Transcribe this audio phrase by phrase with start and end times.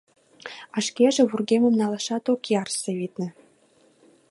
[0.75, 3.27] А шкеже вургемым налашат ок ярсе, витне.